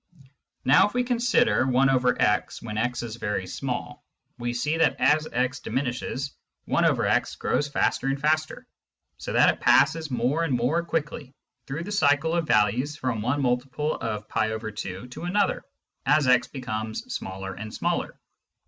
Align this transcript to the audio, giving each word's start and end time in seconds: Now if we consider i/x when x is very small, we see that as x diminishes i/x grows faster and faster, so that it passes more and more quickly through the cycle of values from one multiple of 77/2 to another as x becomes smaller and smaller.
Now 0.65 0.87
if 0.87 0.95
we 0.95 1.03
consider 1.03 1.63
i/x 1.77 2.61
when 2.63 2.75
x 2.75 3.03
is 3.03 3.17
very 3.17 3.45
small, 3.45 4.03
we 4.39 4.51
see 4.51 4.75
that 4.77 4.95
as 4.99 5.27
x 5.31 5.59
diminishes 5.59 6.31
i/x 6.67 7.35
grows 7.35 7.67
faster 7.67 8.07
and 8.07 8.19
faster, 8.19 8.65
so 9.19 9.31
that 9.33 9.53
it 9.53 9.61
passes 9.61 10.09
more 10.09 10.43
and 10.43 10.55
more 10.57 10.81
quickly 10.83 11.35
through 11.67 11.83
the 11.83 11.91
cycle 11.91 12.33
of 12.33 12.47
values 12.47 12.95
from 12.97 13.21
one 13.21 13.43
multiple 13.43 13.93
of 13.97 14.27
77/2 14.27 15.11
to 15.11 15.21
another 15.25 15.63
as 16.07 16.25
x 16.25 16.47
becomes 16.47 17.01
smaller 17.13 17.53
and 17.53 17.71
smaller. 17.71 18.19